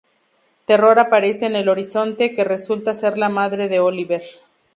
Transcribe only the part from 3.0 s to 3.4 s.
la